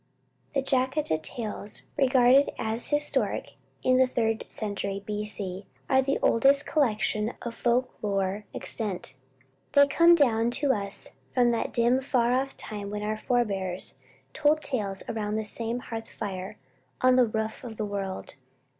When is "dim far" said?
11.71-12.33